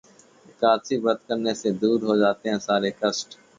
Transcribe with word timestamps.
एकादशी 0.45 0.97
व्रत 0.97 1.21
करने 1.27 1.53
से 1.53 1.71
दूर 1.83 2.05
हो 2.05 2.17
जाते 2.17 2.49
हैं 2.49 2.59
सारे 2.59 2.93
कष्ट... 3.03 3.39